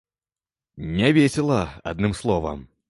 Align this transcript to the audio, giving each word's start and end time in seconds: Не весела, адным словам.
Не 0.95 1.11
весела, 1.19 1.61
адным 1.89 2.15
словам. 2.23 2.71